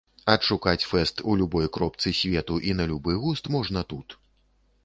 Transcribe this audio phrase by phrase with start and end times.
[0.35, 4.21] Адшукаць фэст у любой кропцы свету і на любы густ можна тут.